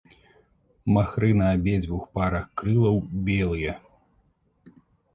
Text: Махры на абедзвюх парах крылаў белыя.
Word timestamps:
Махры 0.95 1.29
на 1.41 1.51
абедзвюх 1.59 2.03
парах 2.17 2.51
крылаў 2.63 3.01
белыя. 3.31 3.81